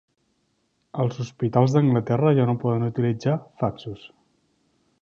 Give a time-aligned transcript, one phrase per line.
[1.03, 4.13] Els hospitals d'Anglaterra ja no poden utilitzar faxos.